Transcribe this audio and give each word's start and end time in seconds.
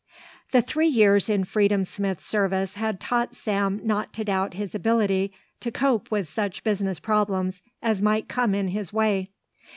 The 0.51 0.63
three 0.63 0.87
years 0.87 1.29
in 1.29 1.43
Freedom 1.43 1.83
Smith's 1.83 2.25
service 2.25 2.73
had 2.73 2.99
taught 2.99 3.35
Sam 3.35 3.79
not 3.83 4.13
to 4.13 4.23
doubt 4.23 4.55
his 4.55 4.73
ability 4.73 5.31
to 5.59 5.71
cope 5.71 6.09
with 6.09 6.27
such 6.27 6.63
business 6.63 6.99
problems 6.99 7.61
as 7.83 8.01
might 8.01 8.27
come 8.27 8.55
in 8.55 8.69
his 8.69 8.91
way. 8.91 9.29